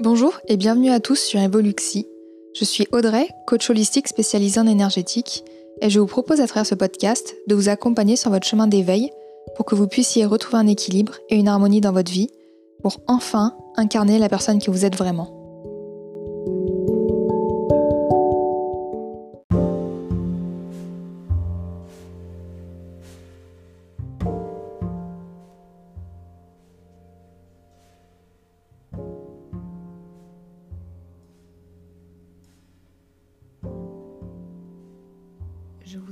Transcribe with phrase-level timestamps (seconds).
[0.00, 2.06] Bonjour et bienvenue à tous sur Evoluxi.
[2.54, 5.44] Je suis Audrey, coach holistique spécialisée en énergétique,
[5.80, 9.10] et je vous propose à travers ce podcast de vous accompagner sur votre chemin d'éveil
[9.56, 12.30] pour que vous puissiez retrouver un équilibre et une harmonie dans votre vie
[12.80, 15.37] pour enfin incarner la personne que vous êtes vraiment.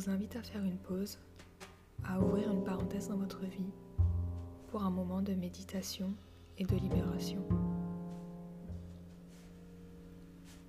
[0.07, 1.19] Vous invite à faire une pause,
[2.05, 3.73] à ouvrir une parenthèse dans votre vie
[4.69, 6.15] pour un moment de méditation
[6.59, 7.43] et de libération.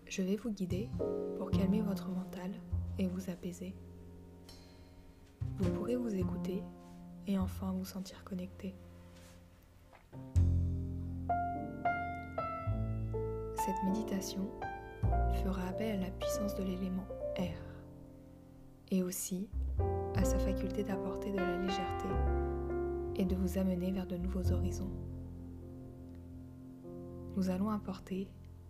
[0.07, 0.89] Je vais vous guider
[1.37, 2.51] pour calmer votre mental
[2.97, 3.75] et vous apaiser.
[5.59, 6.63] Vous pourrez vous écouter
[7.27, 8.75] et enfin vous sentir connecté.
[13.55, 14.49] Cette méditation
[15.44, 17.66] fera appel à la puissance de l'élément air
[18.91, 19.49] et aussi
[20.16, 22.07] à sa faculté d'apporter de la légèreté
[23.16, 24.91] et de vous amener vers de nouveaux horizons.
[27.35, 28.27] Nous allons apporter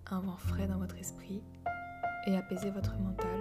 [0.10, 1.42] un vent frais dans votre esprit
[2.26, 3.40] et apaiser votre mental.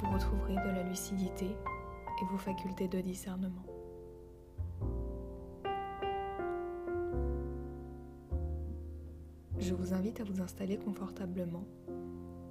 [0.00, 3.64] Vous retrouverez de la lucidité et vos facultés de discernement.
[9.58, 11.64] Je vous invite à vous installer confortablement,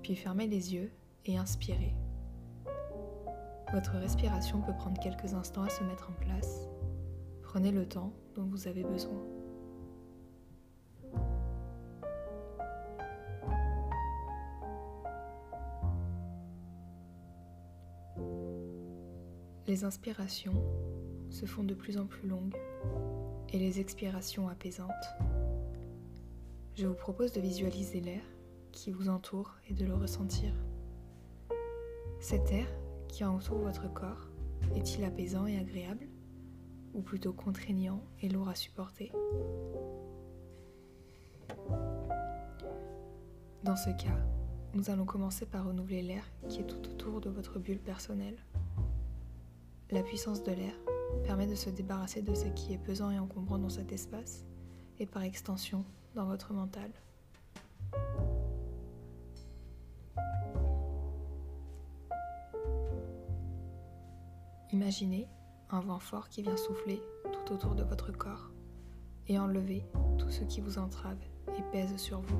[0.01, 0.91] puis fermer les yeux
[1.25, 1.95] et inspirer.
[3.73, 6.67] Votre respiration peut prendre quelques instants à se mettre en place.
[7.41, 9.21] Prenez le temps dont vous avez besoin.
[19.67, 20.63] Les inspirations
[21.29, 22.55] se font de plus en plus longues
[23.49, 24.89] et les expirations apaisantes.
[26.75, 28.21] Je vous propose de visualiser l'air
[28.71, 30.53] qui vous entoure et de le ressentir.
[32.21, 32.67] Cet air
[33.07, 34.29] qui entoure votre corps
[34.75, 36.07] est-il apaisant et agréable
[36.93, 39.11] ou plutôt contraignant et lourd à supporter?
[43.63, 44.17] Dans ce cas,
[44.73, 48.37] nous allons commencer par renouveler l'air qui est tout autour de votre bulle personnelle.
[49.91, 50.73] La puissance de l'air
[51.23, 54.45] permet de se débarrasser de ce qui est pesant et encombrant dans cet espace
[54.99, 55.85] et par extension
[56.15, 56.91] dans votre mental.
[64.87, 65.27] Imaginez
[65.69, 67.01] un vent fort qui vient souffler
[67.33, 68.51] tout autour de votre corps
[69.27, 69.85] et enlever
[70.17, 71.19] tout ce qui vous entrave
[71.57, 72.39] et pèse sur vous.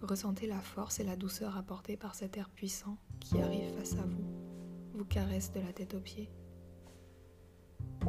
[0.00, 4.06] Ressentez la force et la douceur apportée par cet air puissant qui arrive face à
[4.06, 4.24] vous,
[4.94, 6.30] vous caresse de la tête aux pieds.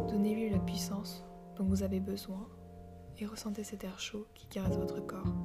[0.07, 1.25] Donnez-lui la puissance
[1.57, 2.47] dont vous avez besoin
[3.17, 5.35] et ressentez cet air chaud qui caresse votre corps.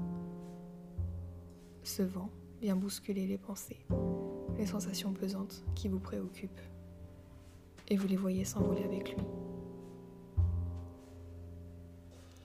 [1.83, 3.85] Ce vent vient bousculer les pensées,
[4.57, 6.61] les sensations pesantes qui vous préoccupent
[7.89, 9.23] et vous les voyez s'envoler avec lui.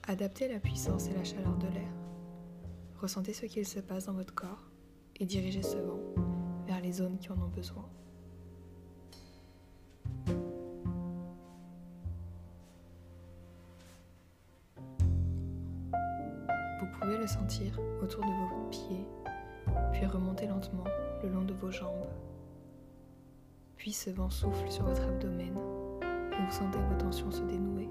[0.08, 1.92] Adaptez la puissance et la chaleur de l'air.
[3.00, 4.70] Ressentez ce qu'il se passe dans votre corps
[5.16, 6.00] et dirigez ce vent
[6.66, 7.88] vers les zones qui en ont besoin.
[16.80, 19.06] Vous pouvez le sentir autour de vos pieds,
[19.92, 20.84] puis remonter lentement
[21.22, 22.06] le long de vos jambes
[23.82, 25.56] puis ce vent souffle sur votre abdomen
[26.02, 27.90] et vous sentez vos tensions se dénouer.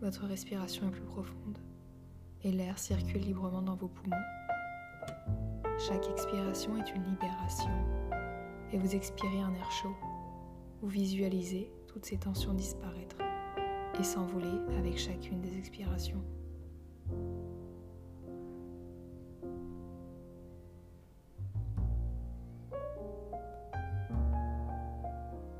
[0.00, 1.58] Votre respiration est plus profonde
[2.44, 4.14] et l'air circule librement dans vos poumons.
[5.88, 7.72] Chaque expiration est une libération
[8.72, 9.96] et vous expirez un air chaud.
[10.80, 13.16] Vous visualisez toutes ces tensions disparaître
[13.98, 16.22] et s'envoler avec chacune des expirations.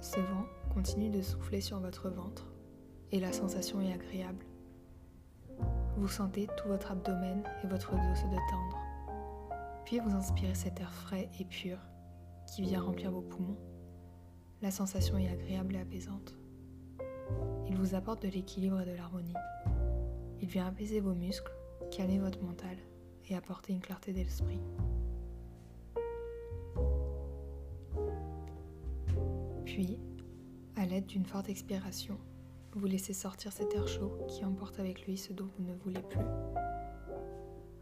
[0.04, 2.46] Ce vent continue de souffler sur votre ventre
[3.10, 4.44] et la sensation est agréable.
[5.96, 8.78] Vous sentez tout votre abdomen et votre dos se détendre.
[9.86, 11.78] Puis vous inspirez cet air frais et pur
[12.46, 13.56] qui vient remplir vos poumons.
[14.60, 16.34] La sensation est agréable et apaisante.
[17.66, 19.32] Il vous apporte de l'équilibre et de l'harmonie.
[20.42, 21.56] Il vient apaiser vos muscles,
[21.90, 22.76] calmer votre mental
[23.30, 24.60] et apporter une clarté d'esprit.
[29.74, 29.98] Puis,
[30.76, 32.16] à l'aide d'une forte expiration,
[32.74, 36.00] vous laissez sortir cet air chaud qui emporte avec lui ce dont vous ne voulez
[36.00, 36.24] plus.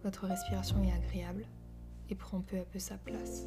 [0.03, 1.45] Votre respiration est agréable
[2.09, 3.45] et prend peu à peu sa place.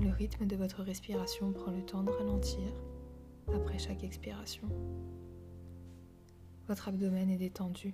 [0.00, 2.72] Le rythme de votre respiration prend le temps de ralentir
[3.54, 4.70] après chaque expiration.
[6.66, 7.92] Votre abdomen est détendu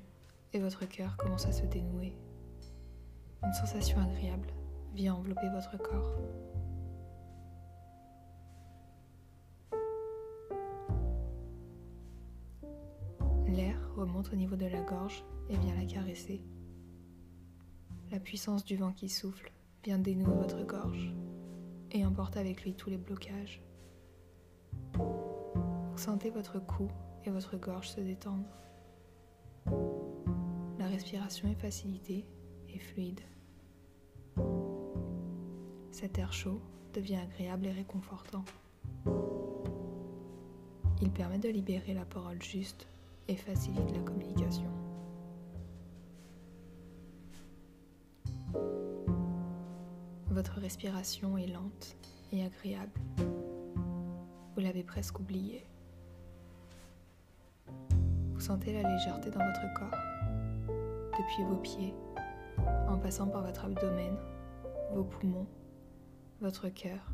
[0.53, 2.17] et votre cœur commence à se dénouer.
[3.43, 4.47] Une sensation agréable
[4.95, 6.21] vient envelopper votre corps.
[13.97, 16.43] Remonte au niveau de la gorge et vient la caresser.
[18.11, 19.53] La puissance du vent qui souffle
[19.85, 21.15] vient dénouer votre gorge
[21.93, 23.63] et emporte avec lui tous les blocages.
[25.97, 26.89] Sentez votre cou
[27.25, 28.49] et votre gorge se détendre.
[30.79, 32.27] La respiration est facilitée
[32.69, 33.21] et fluide.
[35.93, 36.61] Cet air chaud
[36.93, 38.45] devient agréable et réconfortant.
[41.01, 42.87] Il permet de libérer la parole juste
[43.29, 44.71] et facilite la communication.
[50.29, 51.97] Votre respiration est lente
[52.33, 53.01] et agréable.
[53.19, 55.65] Vous l'avez presque oublié.
[58.33, 59.99] Vous sentez la légèreté dans votre corps,
[61.13, 61.95] depuis vos pieds,
[62.89, 64.17] en passant par votre abdomen,
[64.93, 65.47] vos poumons,
[66.41, 67.13] votre cœur,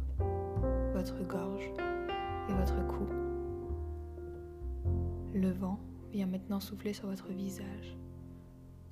[0.94, 1.70] votre gorge
[2.48, 3.06] et votre cou.
[5.34, 5.78] Le vent
[6.12, 7.96] vient maintenant souffler sur votre visage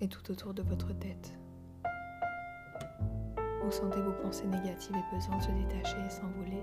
[0.01, 1.35] et tout autour de votre tête.
[3.65, 6.63] Vous sentez vos pensées négatives et pesantes se détacher et s'envoler,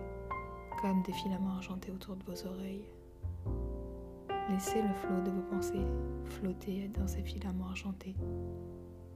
[0.81, 2.85] comme des filaments argentés autour de vos oreilles.
[4.49, 5.85] Laissez le flot de vos pensées
[6.25, 8.15] flotter dans ces filaments argentés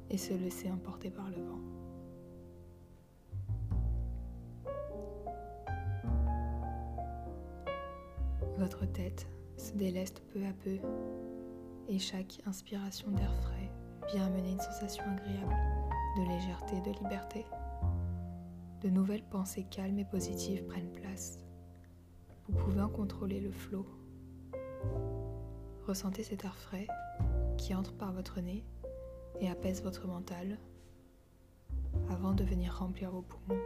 [0.10, 1.60] et se laisser emporter par le vent.
[8.58, 9.28] Votre tête
[9.60, 10.80] se déleste peu à peu
[11.88, 13.72] et chaque inspiration d'air frais
[14.12, 15.56] vient amener une sensation agréable
[16.18, 17.46] de légèreté et de liberté
[18.82, 21.40] de nouvelles pensées calmes et positives prennent place.
[22.48, 23.86] Vous pouvez en contrôler le flot.
[25.86, 26.88] Ressentez cet air frais
[27.58, 28.64] qui entre par votre nez
[29.42, 30.58] et apaise votre mental
[32.10, 33.60] avant de venir remplir vos poumons.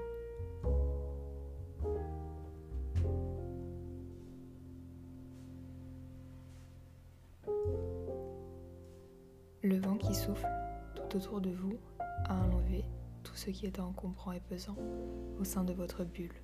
[9.63, 10.45] Le vent qui souffle
[10.93, 11.79] tout autour de vous
[12.25, 12.83] a enlevé
[13.23, 14.75] tout ce qui est encombrant et pesant
[15.39, 16.35] au sein de votre bulle.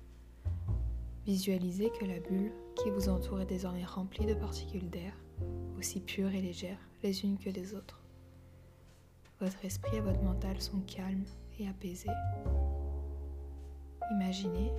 [1.26, 5.12] Visualisez que la bulle qui vous entoure est désormais remplie de particules d'air,
[5.76, 8.02] aussi pures et légères les unes que les autres.
[9.38, 11.26] Votre esprit et votre mental sont calmes
[11.58, 12.08] et apaisés.
[14.12, 14.72] Imaginez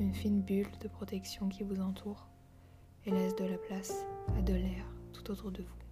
[0.00, 2.26] une fine bulle de protection qui vous entoure
[3.06, 4.04] et laisse de la place
[4.36, 5.83] à de l'air tout autour de vous.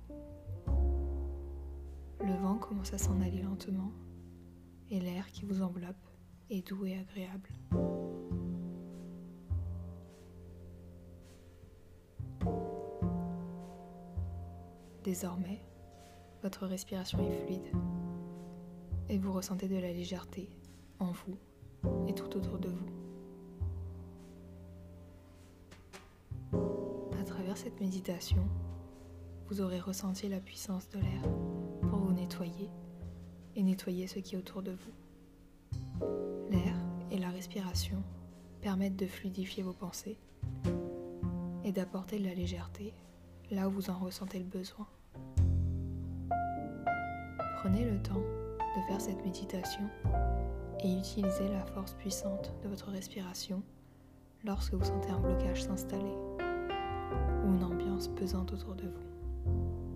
[2.69, 3.93] Commence à s'en aller lentement
[4.89, 6.07] et l'air qui vous enveloppe
[6.49, 7.51] est doux et agréable.
[15.03, 15.61] Désormais,
[16.43, 17.73] votre respiration est fluide
[19.09, 20.49] et vous ressentez de la légèreté
[21.01, 21.37] en vous
[22.07, 22.87] et tout autour de vous.
[27.21, 28.47] À travers cette méditation,
[29.49, 31.23] vous aurez ressenti la puissance de l'air
[32.23, 32.71] nettoyer
[33.57, 36.07] et nettoyer ce qui est autour de vous.
[36.51, 36.77] L'air
[37.11, 38.01] et la respiration
[38.61, 40.17] permettent de fluidifier vos pensées
[41.65, 42.95] et d'apporter de la légèreté
[43.51, 44.87] là où vous en ressentez le besoin.
[47.57, 49.89] Prenez le temps de faire cette méditation
[50.81, 53.63] et utilisez la force puissante de votre respiration
[54.45, 56.17] lorsque vous sentez un blocage s'installer
[57.45, 59.92] ou une ambiance pesante autour de vous.